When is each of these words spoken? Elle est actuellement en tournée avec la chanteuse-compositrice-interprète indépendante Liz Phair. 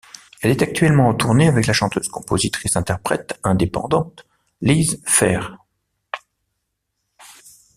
Elle 0.41 0.49
est 0.49 0.63
actuellement 0.63 1.09
en 1.09 1.13
tournée 1.13 1.47
avec 1.47 1.67
la 1.67 1.73
chanteuse-compositrice-interprète 1.73 3.39
indépendante 3.43 4.25
Liz 4.59 4.99
Phair. 5.05 5.59